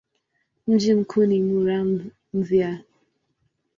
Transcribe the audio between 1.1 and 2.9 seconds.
ni Muramvya.